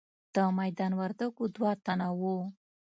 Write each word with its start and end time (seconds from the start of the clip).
د 0.33 0.37
میدان 0.59 0.91
وردګو 0.99 1.43
دوه 1.55 1.71
تنه 1.85 2.09
وو. 2.19 2.37